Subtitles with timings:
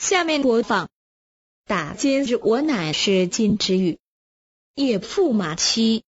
[0.00, 0.86] 下面播放
[1.66, 3.92] 《打今日我乃是金之玉》，
[4.74, 6.04] 夜驸马妻。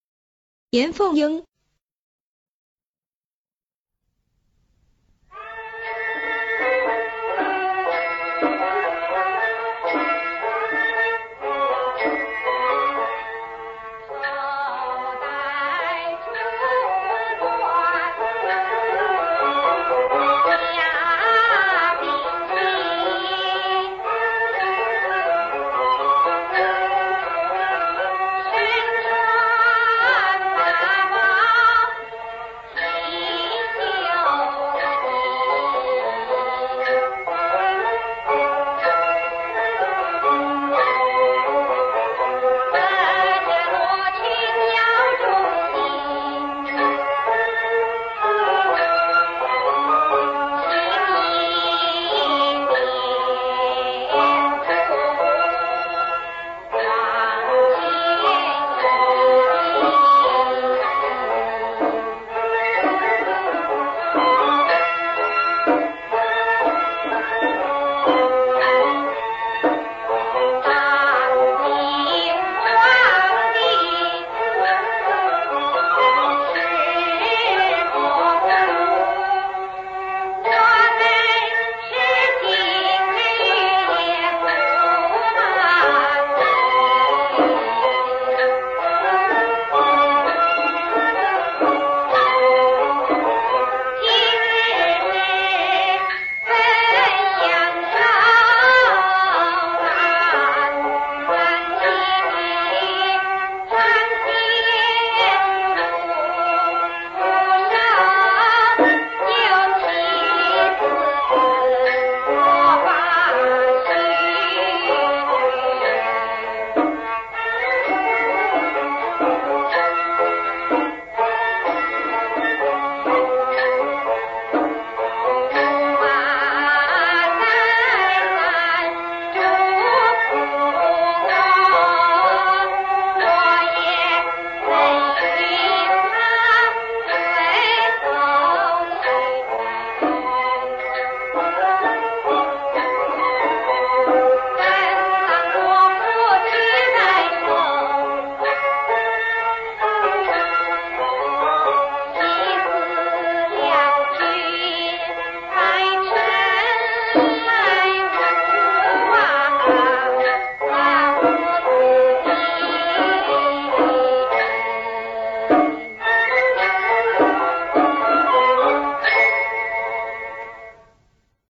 [0.70, 1.44] 严凤英。